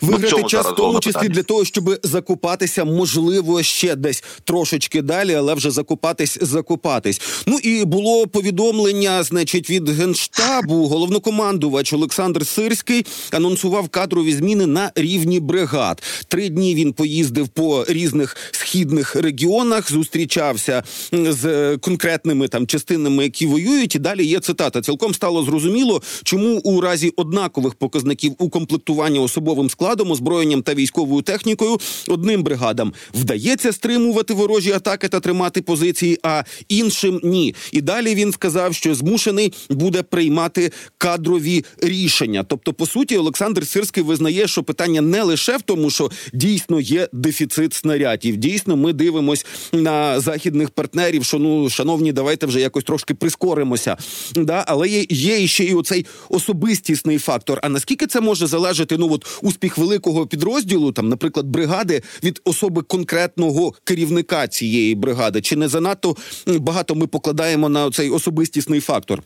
Виграти 0.01 0.43
ну, 0.43 0.49
час 0.49 0.67
в 0.67 0.75
тому 0.75 1.01
числі 1.01 1.13
питання. 1.13 1.35
для 1.35 1.43
того, 1.43 1.65
щоб 1.65 1.99
закопатися, 2.03 2.85
можливо, 2.85 3.63
ще 3.63 3.97
десь 3.97 4.25
трошечки 4.45 5.03
далі, 5.03 5.35
але 5.35 5.55
вже 5.55 5.71
закопатись, 5.71 6.39
закопатись. 6.41 7.21
Ну 7.47 7.59
і 7.59 7.85
було 7.85 8.27
повідомлення, 8.27 9.23
значить, 9.23 9.71
від 9.71 9.89
генштабу. 9.89 10.87
Головнокомандувач 10.87 11.93
Олександр 11.93 12.47
Сирський 12.47 13.07
анонсував 13.31 13.89
кадрові 13.89 14.33
зміни 14.33 14.67
на 14.67 14.93
рівні 14.95 15.41
бригад. 15.41 16.03
Три 16.29 16.49
дні 16.49 16.75
він 16.75 16.93
поїздив 16.93 17.49
по 17.49 17.85
різних 17.89 18.37
східних 18.51 19.17
регіонах, 19.17 19.93
зустрічався 19.93 20.83
з 21.13 21.77
конкретними 21.77 22.49
там 22.49 22.67
частинами, 22.67 23.25
які 23.25 23.47
воюють. 23.47 23.95
І 23.95 23.99
далі 23.99 24.27
є 24.27 24.41
цитата. 24.41 24.83
Цілком 24.83 25.15
стало 25.15 25.45
зрозуміло, 25.45 26.03
чому 26.25 26.59
у 26.59 26.81
разі 26.81 27.13
однакових 27.17 27.75
показників 27.75 28.35
укомплектування 28.39 29.21
особового 29.21 29.54
особовим 29.55 29.71
складом, 29.71 30.11
озброєнням 30.11 30.63
та 30.63 30.75
військовою 30.75 31.23
технікою 31.23 31.79
одним 32.09 32.43
бригадам 32.43 32.93
вдається 33.15 33.73
стримувати 33.73 34.35
ворожі 34.35 34.73
атаки 34.73 35.09
та 35.09 35.21
тримати 35.21 35.63
позиції, 35.63 36.19
а 36.23 36.43
іншим 36.69 37.21
ні. 37.23 37.55
І 37.73 37.81
далі 37.81 38.15
він 38.15 38.33
сказав, 38.33 38.75
що 38.75 38.95
змушений 38.95 39.53
буде 39.71 40.03
приймати 40.03 40.73
кадрові 40.99 41.65
рішення. 41.79 42.45
Тобто, 42.49 42.73
по 42.73 42.87
суті, 42.87 43.17
Олександр 43.17 43.67
Сирський 43.67 44.03
визнає, 44.03 44.49
що 44.49 44.63
питання 44.63 45.01
не 45.01 45.23
лише 45.23 45.57
в 45.57 45.63
тому, 45.63 45.91
що 45.91 46.11
дійсно 46.33 46.81
є 46.81 47.09
дефіцит 47.13 47.75
снарядів. 47.75 48.37
Дійсно, 48.37 48.77
ми 48.77 48.93
дивимось 48.93 49.47
на 49.73 50.21
західних 50.21 50.71
партнерів, 50.71 51.25
що 51.25 51.39
ну 51.39 51.71
шановні, 51.71 52.13
давайте 52.13 52.47
вже 52.47 52.61
якось 52.61 52.85
трошки 52.85 53.15
прискоримося. 53.15 53.97
Да, 54.35 54.65
але 54.67 54.89
є, 54.89 55.07
є 55.11 55.47
ще 55.47 55.65
і 55.65 55.75
оцей 55.75 56.07
особистісний 56.29 57.19
фактор. 57.19 57.61
А 57.63 57.69
наскільки 57.69 58.07
це 58.07 58.21
може 58.21 58.47
залежати? 58.47 58.97
Ну 58.99 59.13
от 59.13 59.27
успіх 59.45 59.79
великого 59.79 60.27
підрозділу, 60.27 60.93
там, 60.93 61.09
наприклад, 61.09 61.47
бригади 61.47 62.03
від 62.23 62.41
особи 62.45 62.83
конкретного 62.83 63.73
керівника 63.85 64.49
цієї 64.49 64.95
бригади, 64.95 65.41
чи 65.41 65.57
не 65.57 65.69
занадто 65.69 66.17
багато 66.47 66.95
ми 66.95 67.07
покладаємо 67.07 67.69
на 67.69 67.91
цей 67.91 68.11
особистісний 68.11 68.81
фактор? 68.81 69.23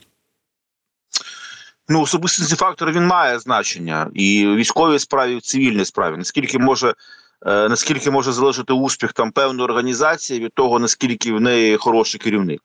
Ну, 1.89 2.01
особистісний 2.01 2.57
фактор 2.57 2.91
він 2.91 3.05
має 3.05 3.39
значення 3.39 4.09
і 4.13 4.45
в 4.47 4.55
військовій 4.55 4.99
справі, 4.99 5.33
і 5.33 5.37
в 5.37 5.41
цивільній 5.41 5.85
справі. 5.85 6.17
Наскільки 6.17 6.59
може 6.59 6.93
е, 7.45 7.69
наскільки 7.69 8.11
може 8.11 8.31
залежати 8.31 8.73
успіх 8.73 9.13
там 9.13 9.31
певної 9.31 9.69
організації 9.69 10.39
від 10.39 10.53
того, 10.53 10.79
наскільки 10.79 11.33
в 11.33 11.41
неї 11.41 11.77
хороший 11.77 12.19
керівник? 12.19 12.61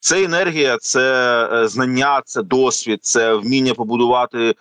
Це 0.00 0.24
енергія, 0.24 0.78
це 0.80 1.02
е, 1.52 1.68
знання, 1.68 2.22
це 2.24 2.42
досвід, 2.42 2.98
це 3.02 3.34
вміння 3.34 3.74
побудувати 3.74 4.54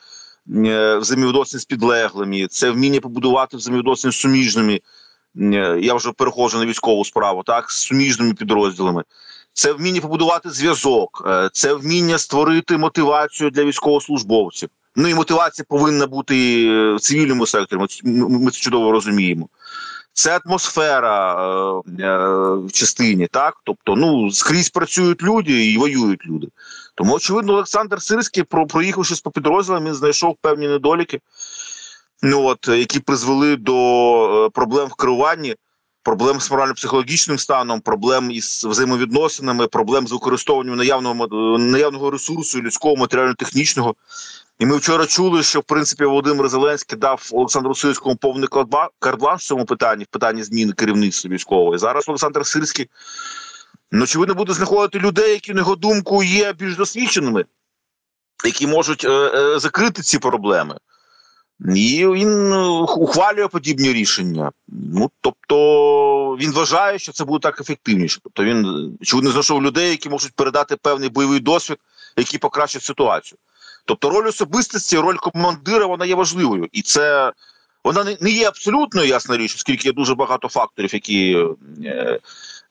Е, 0.56 0.98
взаємовідносин 0.98 1.60
з 1.60 1.65
підлеглими, 1.65 2.48
це 2.48 2.72
вміння 2.72 3.00
побудувати 3.00 3.58
взаємовідносини 3.58 4.12
з 4.12 4.15
суміжними. 4.15 4.82
Е, 5.41 5.79
я 5.82 5.94
вже 5.94 6.12
переходжу 6.12 6.58
на 6.58 6.65
військову 6.65 7.06
справу, 7.06 7.44
так 7.46 7.72
з 7.72 7.75
суміжними 7.75 8.34
підрозділами. 8.34 9.03
Це 9.53 9.74
вміння 9.74 10.01
побудувати 10.01 10.50
зв'язок, 10.50 11.24
е, 11.27 11.50
це 11.53 11.74
вміння 11.74 12.18
створити 12.18 12.77
мотивацію 12.77 13.50
для 13.50 13.63
військовослужбовців. 13.63 14.70
Ну 14.96 15.08
і 15.08 15.13
мотивація 15.13 15.65
повинна 15.70 16.08
бути 16.08 16.36
в 16.96 17.00
цивільному 17.00 17.46
секторі. 17.46 17.79
Ми 18.03 18.51
це 18.51 18.60
чудово 18.60 18.91
розуміємо. 18.91 19.50
Це 20.19 20.39
атмосфера 20.45 21.33
е, 21.33 22.03
е, 22.03 22.17
в 22.55 22.71
частині, 22.71 23.27
так 23.27 23.53
тобто, 23.63 23.95
ну 23.95 24.31
скрізь 24.31 24.69
працюють 24.69 25.23
люди 25.23 25.65
і 25.65 25.77
воюють 25.77 26.25
люди. 26.25 26.47
Тому, 26.95 27.13
очевидно, 27.13 27.53
Олександр 27.53 28.01
Сирський, 28.01 28.43
про 28.43 28.67
проїхавшись 28.67 29.21
по 29.21 29.31
підрозділам, 29.31 29.85
він 29.85 29.93
знайшов 29.93 30.38
певні 30.41 30.67
недоліки, 30.67 31.19
ну 32.21 32.43
от 32.43 32.67
які 32.67 32.99
призвели 32.99 33.55
до 33.55 34.45
е, 34.45 34.49
проблем 34.49 34.88
в 34.88 34.93
керуванні, 34.93 35.55
проблем 36.09 36.39
з 36.39 36.51
морально-психологічним 36.51 37.37
станом, 37.37 37.81
проблем 37.81 38.31
із 38.31 38.65
взаємовідносинами, 38.65 39.67
проблем 39.67 40.07
з 40.07 40.11
використовуванням 40.11 40.75
наявного 40.75 41.27
наявного 41.57 42.11
ресурсу, 42.11 42.61
людського, 42.61 42.95
матеріально-технічного. 42.95 43.95
І 44.59 44.65
ми 44.65 44.77
вчора 44.77 45.05
чули, 45.05 45.43
що 45.43 45.59
в 45.59 45.63
принципі 45.63 46.05
Володимир 46.05 46.49
Зеленський 46.49 46.97
дав 46.97 47.29
Олександру 47.31 47.75
Сирському 47.75 48.15
повний 48.15 48.47
карт-бланш 48.99 49.41
в 49.41 49.47
цьому 49.47 49.65
питанні, 49.65 50.03
в 50.03 50.07
питанні 50.07 50.43
зміни 50.43 50.73
керівництва 50.73 51.31
військового. 51.31 51.75
І 51.75 51.77
Зараз 51.77 52.09
Олександр 52.09 52.45
Сирський 52.45 52.89
ну, 53.91 54.03
очевидно 54.03 54.35
буде 54.35 54.53
знаходити 54.53 54.99
людей, 54.99 55.31
які 55.31 55.53
на 55.53 55.59
його 55.59 55.75
думку 55.75 56.23
є 56.23 56.53
більш 56.53 56.75
досвідченими, 56.75 57.45
які 58.45 58.67
можуть 58.67 59.05
е, 59.05 59.09
е, 59.09 59.59
закрити 59.59 60.01
ці 60.01 60.19
проблеми. 60.19 60.75
І 61.75 62.07
він 62.07 62.53
е, 62.53 62.67
ухвалює 62.97 63.47
подібні 63.47 63.93
рішення. 63.93 64.51
Ну 64.67 65.11
тобто 65.21 66.37
він 66.39 66.51
вважає, 66.51 66.99
що 66.99 67.11
це 67.11 67.25
буде 67.25 67.39
так 67.39 67.61
ефективніше. 67.61 68.19
Тобто 68.23 68.43
він 68.43 68.65
очевидно 69.01 69.31
знайшов 69.31 69.63
людей, 69.63 69.89
які 69.89 70.09
можуть 70.09 70.33
передати 70.33 70.75
певний 70.75 71.09
бойовий 71.09 71.39
досвід, 71.39 71.77
який 72.17 72.39
покращить 72.39 72.83
ситуацію. 72.83 73.37
Тобто, 73.85 74.09
роль 74.09 74.27
особистості, 74.27 74.97
роль 74.97 75.17
командира 75.17 75.85
вона 75.85 76.05
є 76.05 76.15
важливою, 76.15 76.67
і 76.71 76.81
це 76.81 77.33
вона 77.83 78.15
не 78.21 78.29
є 78.29 78.47
абсолютно 78.47 79.03
ясна 79.03 79.37
річ, 79.37 79.55
оскільки 79.55 79.87
є 79.87 79.93
дуже 79.93 80.15
багато 80.15 80.47
факторів, 80.47 80.93
які 80.93 81.45
е, 81.85 82.19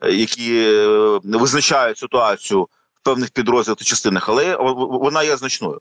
які 0.02 0.58
е, 0.58 1.20
визначають 1.24 1.98
ситуацію 1.98 2.62
в 2.62 3.04
певних 3.04 3.30
підрозділах 3.30 3.78
та 3.78 3.84
частинах, 3.84 4.28
але 4.28 4.56
вона 4.76 5.22
є 5.22 5.36
значною. 5.36 5.80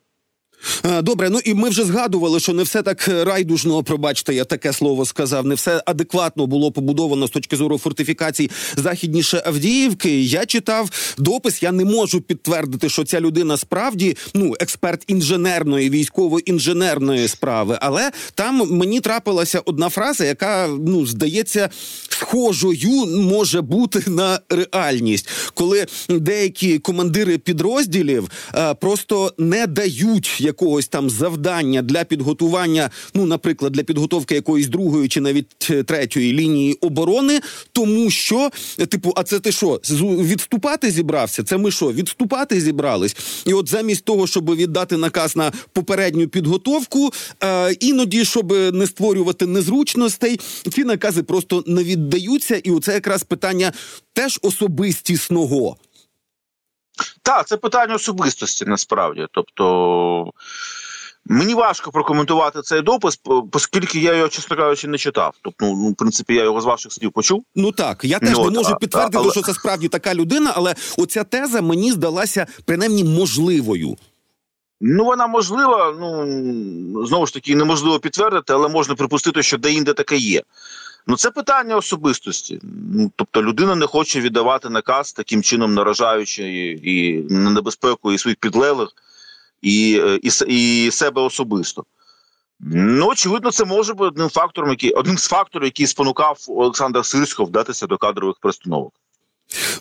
Е, 0.86 1.02
добре, 1.02 1.30
ну 1.30 1.40
і 1.46 1.54
ми 1.54 1.70
вже 1.70 1.84
згадували, 1.84 2.40
що 2.40 2.54
не 2.54 2.64
все 2.64 2.82
так 2.82 3.08
райдужно, 3.08 3.84
пробачте, 3.84 4.34
я 4.34 4.46
таке 4.46 4.74
слово 4.74 5.06
сказав. 5.06 5.46
Не 5.46 5.56
все 5.56 5.84
адекватно 5.86 6.48
було 6.48 6.72
побудовано 6.72 7.28
з 7.28 7.32
точки 7.32 7.56
зору 7.56 7.78
фортифікацій 7.78 8.52
західніше 8.76 9.44
Авдіївки. 9.46 10.22
Я 10.22 10.46
читав 10.46 10.90
допис. 11.18 11.64
Я 11.64 11.72
не 11.72 11.86
можу 11.86 12.22
підтвердити, 12.22 12.90
що 12.90 13.04
ця 13.04 13.20
людина 13.22 13.58
справді 13.58 14.18
ну 14.34 14.56
експерт 14.60 15.04
інженерної 15.08 15.90
військово-інженерної 15.90 17.28
справи. 17.28 17.78
Але 17.82 18.12
там 18.36 18.70
мені 18.72 19.00
трапилася 19.00 19.62
одна 19.66 19.90
фраза, 19.90 20.26
яка 20.26 20.68
ну 20.68 21.06
здається 21.06 21.70
схожою 22.10 23.06
може 23.06 23.62
бути 23.62 24.04
на 24.08 24.40
реальність, 24.50 25.30
коли 25.54 25.86
деякі 26.10 26.80
командири 26.80 27.38
підрозділів 27.38 28.30
е, 28.56 28.74
просто 28.74 29.34
не 29.38 29.68
дають 29.68 30.38
якогось 30.48 30.88
там 30.88 31.10
завдання 31.10 31.82
для 31.82 32.04
підготування, 32.04 32.90
ну, 33.14 33.26
наприклад, 33.26 33.72
для 33.72 33.84
підготовки 33.84 34.36
якоїсь 34.36 34.68
другої 34.68 35.08
чи 35.08 35.22
навіть 35.22 35.68
е, 35.70 35.84
третьої 35.84 36.34
лінії 36.34 36.74
оборони, 36.74 37.40
тому 37.72 38.10
що, 38.10 38.50
типу, 38.90 39.14
а 39.16 39.24
це 39.24 39.40
ти 39.40 39.52
що, 39.52 39.82
відступати 40.02 40.92
зібрався? 40.92 41.44
Це 41.44 41.58
ми 41.58 41.72
що, 41.72 41.92
відступати 41.92 42.62
зібрались? 42.62 43.16
І 43.46 43.54
от 43.54 43.70
замість 43.70 44.06
того, 44.06 44.28
щоб 44.28 44.56
віддати 44.56 44.98
наказ 44.98 45.36
на 45.36 45.52
попередню 45.74 46.28
підготовку, 46.28 47.10
е, 47.44 47.74
іноді, 47.74 48.26
щоб 48.26 48.52
не 48.52 48.88
створювати 48.88 49.46
незручностей, 49.46 50.40
ці 50.74 50.84
накази 50.84 51.24
просто 51.24 51.64
не 51.68 51.84
віддаються, 51.84 52.56
і 52.56 52.72
оце 52.72 52.94
якраз 52.94 53.24
питання 53.24 53.72
теж 54.14 54.40
особистісного. 54.42 55.78
Так, 57.22 57.48
це 57.48 57.58
питання 57.58 57.96
особистості 57.96 58.66
насправді. 58.66 59.28
Тобто 59.32 60.32
мені 61.26 61.54
важко 61.54 61.92
прокоментувати 61.92 62.62
цей 62.62 62.82
допис, 62.82 63.20
оскільки 63.52 64.00
я 64.00 64.16
його, 64.16 64.30
чесно 64.30 64.56
кажучи, 64.58 64.88
не 64.88 64.98
читав. 64.98 65.34
Тобто, 65.42 65.66
ну, 65.66 65.92
в 65.92 65.96
принципі, 65.96 66.34
я 66.34 66.44
його 66.44 66.62
з 66.62 66.66
ваших 66.66 66.94
слів 66.94 67.12
почув. 67.12 67.44
Ну 67.56 67.72
так, 67.72 68.04
я 68.04 68.20
теж 68.20 68.38
ну, 68.38 68.52
не 68.52 68.60
можу 68.60 68.76
підтвердити, 68.76 69.18
але... 69.18 69.32
що 69.32 69.42
це 69.42 69.54
справді 69.54 69.88
така 69.88 70.16
людина, 70.16 70.52
але 70.56 70.76
оця 70.98 71.24
теза 71.24 71.62
мені 71.62 71.92
здалася 71.92 72.48
принаймні 72.66 73.04
можливою. 73.04 73.98
Ну, 74.82 75.06
вона 75.06 75.28
можлива, 75.28 75.96
ну 76.00 77.06
знову 77.06 77.26
ж 77.26 77.34
таки, 77.34 77.56
неможливо 77.56 78.00
підтвердити, 78.00 78.54
але 78.54 78.68
можна 78.68 78.96
припустити, 78.96 79.44
що 79.44 79.58
деінде 79.58 79.94
таке 79.94 80.18
є. 80.18 80.44
Ну 81.08 81.18
це 81.18 81.32
питання 81.32 81.76
особистості. 81.76 82.60
Ну 82.64 83.12
тобто 83.16 83.44
людина 83.44 83.76
не 83.76 83.86
хоче 83.86 84.22
віддавати 84.22 84.70
наказ 84.70 85.14
таким 85.14 85.44
чином, 85.44 85.74
наражаючи 85.74 86.44
і, 86.84 87.24
на 87.34 87.50
небезпеку 87.50 88.12
і 88.12 88.18
своїх 88.18 88.38
підлеглих, 88.38 88.90
і, 89.62 89.90
і, 90.24 90.30
і 90.48 90.92
себе 90.92 91.22
особисто. 91.22 91.84
Ну, 92.60 93.08
очевидно, 93.08 93.52
це 93.52 93.66
може 93.66 93.94
бути 93.94 94.08
одним 94.08 94.30
фактором, 94.30 94.70
який 94.70 94.92
одним 94.92 95.18
з 95.18 95.28
факторів, 95.28 95.66
який 95.66 95.88
спонукав 95.88 96.46
Олександра 96.48 97.04
Сирського 97.04 97.48
вдатися 97.48 97.88
до 97.88 97.98
кадрових 97.98 98.36
перестановок. 98.42 98.94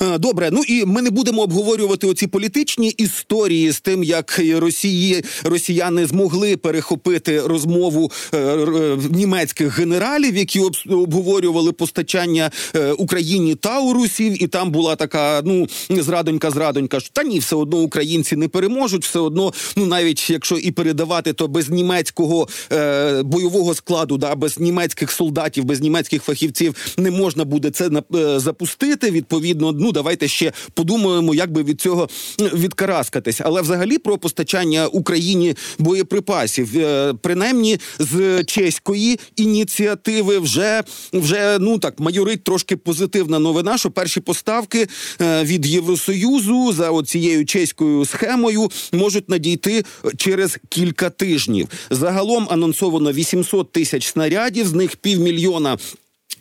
Е, 0.03 0.19
добре, 0.19 0.49
ну 0.53 0.63
і 0.69 0.85
ми 0.85 1.03
не 1.03 1.11
будемо 1.11 1.43
обговорювати 1.43 2.07
оці 2.07 2.27
політичні 2.27 2.89
історії 2.89 3.73
з 3.73 3.81
тим, 3.81 4.05
як 4.05 4.41
Росії 4.57 5.25
росіяни 5.45 6.07
змогли 6.07 6.57
перехопити 6.57 7.41
розмову 7.41 8.13
е, 8.35 8.39
е, 8.39 8.99
німецьких 9.11 9.79
генералів, 9.79 10.37
які 10.37 10.61
обговорювали 10.91 11.73
постачання 11.73 12.51
Україні 12.99 13.55
таурусів, 13.55 14.43
і 14.43 14.47
там 14.47 14.71
була 14.71 14.97
така 14.97 15.43
ну 15.45 15.67
зрадонька, 15.91 16.51
зрадонька 16.51 16.99
та 17.13 17.23
ні, 17.23 17.39
все 17.39 17.57
одно 17.57 17.79
українці 17.79 18.37
не 18.37 18.49
переможуть. 18.49 19.05
Все 19.05 19.19
одно, 19.19 19.53
ну 19.77 19.87
навіть 19.87 20.31
якщо 20.31 20.57
і 20.57 20.71
передавати, 20.71 21.33
то 21.33 21.49
без 21.49 21.71
німецького 21.71 22.49
е, 22.73 23.23
бойового 23.23 23.75
складу, 23.75 24.17
да 24.17 24.35
без 24.35 24.59
німецьких 24.59 25.11
солдатів, 25.11 25.65
без 25.65 25.81
німецьких 25.81 26.23
фахівців 26.23 26.75
не 26.97 27.11
можна 27.11 27.45
буде 27.45 27.71
це 27.71 27.91
е, 28.15 28.41
запустити. 28.41 29.11
Відповідно 29.11 29.47
відповідно, 29.47 29.73
ну 29.87 29.93
давайте 29.93 30.29
ще 30.29 30.53
подумаємо, 30.75 31.35
як 31.35 31.53
би 31.53 31.63
від 31.63 31.81
цього 31.81 32.09
відкараскатись. 32.39 33.41
Але 33.45 33.63
взагалі 33.63 33.99
про 33.99 34.19
постачання 34.19 34.87
Україні 34.87 35.55
боєприпасів, 35.79 36.79
е, 36.79 37.15
принаймні 37.23 37.79
з 37.99 38.45
чеської 38.45 39.19
ініціативи, 39.37 40.39
вже 40.39 40.83
вже 41.13 41.59
ну 41.61 41.79
так 41.79 42.01
майорить 42.01 42.45
трошки 42.45 42.77
позитивна 42.77 43.39
новина. 43.39 43.79
Що 43.79 43.91
перші 43.91 44.21
поставки 44.21 44.89
е, 45.21 45.45
від 45.45 45.67
Євросоюзу 45.67 46.73
за 46.73 46.91
оцією 46.91 47.47
чеською 47.47 48.05
схемою 48.05 48.71
можуть 48.93 49.29
надійти 49.29 49.85
через 50.17 50.59
кілька 50.69 51.11
тижнів. 51.11 51.69
Загалом 51.91 52.47
анонсовано 52.51 53.13
800 53.13 53.73
тисяч 53.73 54.07
снарядів, 54.07 54.67
з 54.67 54.73
них 54.73 54.97
півмільйона 54.97 55.79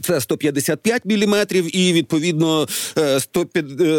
це 0.02 0.22
155 0.22 1.06
міліметрів, 1.06 1.76
і 1.78 1.94
відповідно 1.94 2.68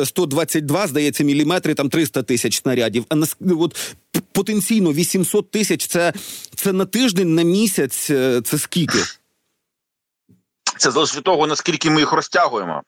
122, 0.04 0.84
е, 0.84 0.88
здається, 0.88 1.24
міліметри, 1.24 1.74
там 1.74 1.88
300 1.88 2.22
тисяч 2.22 2.60
снарядів. 2.60 3.04
А 3.08 3.14
на 3.14 3.26
от 3.60 3.94
потенційно 4.32 4.92
800 4.92 5.50
тисяч. 5.50 5.86
Це 5.86 6.12
це 6.54 6.72
на 6.72 6.84
тиждень, 6.84 7.34
на 7.34 7.42
місяць. 7.42 8.10
Е, 8.10 8.40
це 8.44 8.58
скільки? 8.58 8.98
Це 10.78 10.90
залежить 10.90 11.16
від 11.16 11.24
того, 11.24 11.46
наскільки 11.46 11.90
ми 11.90 12.00
їх 12.00 12.12
розтягуємо. 12.12 12.82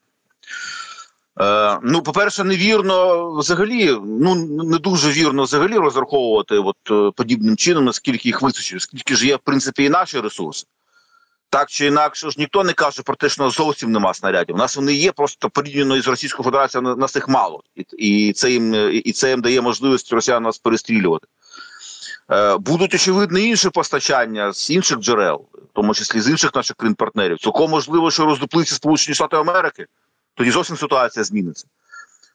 Е, 1.41 1.79
Ну, 1.83 2.03
по-перше, 2.03 2.45
невірно 2.45 3.31
взагалі, 3.33 3.97
ну 4.05 4.35
не 4.65 4.79
дуже 4.79 5.13
вірно 5.13 5.43
взагалі 5.43 5.75
розраховувати 5.75 6.55
от 6.55 6.77
е, 6.91 7.11
подібним 7.17 7.57
чином, 7.57 7.85
наскільки 7.85 8.29
їх 8.29 8.43
вистачить, 8.43 8.83
скільки 8.83 9.17
ж 9.17 9.27
є 9.27 9.37
в 9.37 9.41
принципі 9.45 9.85
і 9.85 9.89
наші 9.89 10.21
ресурси. 10.21 10.67
Так 11.51 11.71
чи 11.71 11.87
інакше 11.87 12.31
ж 12.31 12.37
ніхто 12.39 12.65
не 12.65 12.73
каже 12.73 13.03
про 13.03 13.17
те, 13.17 13.29
що 13.29 13.51
зовсім 13.51 13.93
нема 13.93 14.15
снарядів. 14.15 14.55
У 14.55 14.59
нас 14.59 14.77
вони 14.77 14.93
є 14.93 15.13
просто 15.13 15.51
порівняно 15.51 15.97
із 15.97 16.09
Російською 16.09 16.45
Федерацією 16.45 16.97
нас 16.97 17.15
їх 17.17 17.29
мало, 17.29 17.63
і 17.77 17.85
і 17.99 18.33
це 18.33 18.51
їм 18.51 18.75
і 19.05 19.13
це 19.13 19.31
їм 19.31 19.41
дає 19.41 19.61
можливість 19.61 20.13
росіян 20.13 20.43
нас 20.43 20.59
перестрілювати. 20.59 21.27
Е, 22.31 22.57
Будуть 22.57 22.95
очевидно 22.95 23.39
інші 23.39 23.71
постачання 23.71 24.53
з 24.53 24.71
інших 24.71 24.99
джерел, 24.99 25.45
в 25.55 25.75
тому 25.75 25.95
числі 25.95 26.21
з 26.21 26.29
інших 26.29 26.55
наших 26.55 26.77
країн 26.77 26.95
партнерів. 26.95 27.39
Цілком 27.39 27.71
можливо, 27.71 28.11
що 28.11 28.25
роздуплиться 28.25 28.75
Сполучені 28.75 29.15
Штати 29.15 29.37
Америки, 29.37 29.87
тоді 30.35 30.51
зовсім 30.51 30.77
ситуація 30.77 31.25
зміниться. 31.25 31.67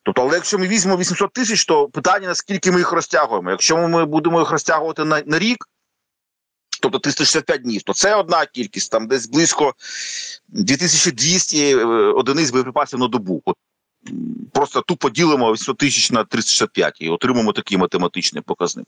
Тобто, 0.03 0.21
але 0.21 0.35
якщо 0.35 0.59
ми 0.59 0.67
візьмемо 0.67 0.97
800 0.97 1.33
тисяч, 1.33 1.65
то 1.65 1.87
питання 1.87 2.27
наскільки 2.27 2.71
ми 2.71 2.77
їх 2.77 2.91
розтягуємо. 2.91 3.49
Якщо 3.49 3.87
ми 3.87 4.05
будемо 4.05 4.39
їх 4.39 4.51
розтягувати 4.51 5.05
на, 5.05 5.21
на 5.25 5.39
рік 5.39 5.69
тобто 6.83 6.99
365 6.99 7.61
днів, 7.61 7.83
то 7.83 7.93
це 7.93 8.15
одна 8.15 8.45
кількість, 8.45 8.91
там 8.91 9.07
десь 9.07 9.27
близько 9.27 9.73
2200 10.47 11.57
е, 11.57 11.85
одиниць 11.85 12.51
боєприпасів 12.51 12.99
на 12.99 13.07
добу. 13.07 13.41
От 13.45 13.57
Просто 14.53 14.81
тупо 14.81 15.09
ділимо 15.09 15.51
800 15.53 15.77
тисяч 15.77 16.11
на 16.11 16.23
365 16.23 16.97
і 17.01 17.09
отримаємо 17.09 17.53
такий 17.53 17.77
математичний 17.77 18.43
показник. 18.43 18.85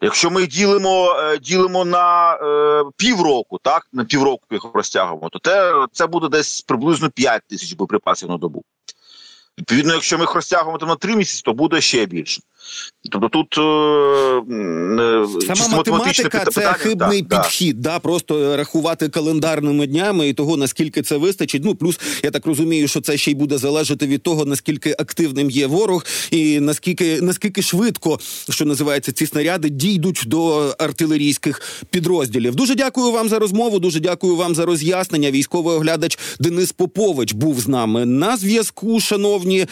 Якщо 0.00 0.30
ми 0.30 0.46
ділимо 0.46 1.16
е, 1.18 1.38
ділимо 1.38 1.84
на 1.84 2.34
е, 2.34 2.84
півроку, 2.96 3.58
так 3.62 3.88
на 3.92 4.04
півроку 4.04 4.46
їх 4.50 4.64
розтягуємо, 4.74 5.28
то 5.28 5.38
те, 5.38 5.86
це 5.92 6.06
буде 6.06 6.28
десь 6.28 6.62
приблизно 6.62 7.10
5 7.10 7.42
тисяч 7.48 7.72
боєприпасів 7.72 8.28
на 8.28 8.36
добу. 8.36 8.64
Відповідно, 9.58 9.94
якщо 9.94 10.18
ми 10.18 10.22
їх 10.22 10.34
розтягуємо 10.34 10.86
на 10.86 10.96
3 10.96 11.16
місяці, 11.16 11.42
то 11.44 11.52
буде 11.52 11.80
ще 11.80 12.06
більше. 12.06 12.40
Тобто 13.10 13.28
тут 13.28 13.58
е, 13.58 13.62
е 15.02 15.54
сама 15.54 15.76
математика 15.76 16.38
це 16.38 16.44
питання, 16.44 16.72
хибний 16.72 17.22
да, 17.22 17.42
підхід, 17.42 17.80
да. 17.80 17.90
да 17.90 17.98
просто 17.98 18.56
рахувати 18.56 19.08
календарними 19.08 19.86
днями 19.86 20.28
і 20.28 20.32
того 20.32 20.56
наскільки 20.56 21.02
це 21.02 21.16
вистачить. 21.16 21.62
Ну 21.64 21.74
плюс 21.74 22.00
я 22.22 22.30
так 22.30 22.46
розумію, 22.46 22.88
що 22.88 23.00
це 23.00 23.16
ще 23.16 23.30
й 23.30 23.34
буде 23.34 23.58
залежати 23.58 24.06
від 24.06 24.22
того, 24.22 24.44
наскільки 24.44 24.90
активним 24.98 25.50
є 25.50 25.66
ворог, 25.66 26.04
і 26.30 26.60
наскільки 26.60 27.20
наскільки 27.20 27.62
швидко 27.62 28.18
що 28.50 28.64
називається 28.64 29.12
ці 29.12 29.26
снаряди 29.26 29.68
дійдуть 29.68 30.22
до 30.26 30.74
артилерійських 30.78 31.84
підрозділів. 31.90 32.54
Дуже 32.54 32.74
дякую 32.74 33.12
вам 33.12 33.28
за 33.28 33.38
розмову. 33.38 33.78
Дуже 33.78 34.00
дякую 34.00 34.36
вам 34.36 34.54
за 34.54 34.66
роз'яснення. 34.66 35.30
Військовий 35.30 35.76
оглядач 35.76 36.18
Денис 36.40 36.72
Попович 36.72 37.32
був 37.32 37.60
з 37.60 37.68
нами 37.68 38.06
на 38.06 38.36
зв'язку. 38.36 39.00
Шановні 39.00 39.66